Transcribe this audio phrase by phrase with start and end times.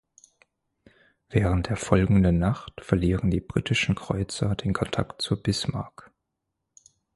[1.29, 6.09] Während der folgenden Nacht verlieren die britischen Kreuzer den Kontakt zur "Bismarck".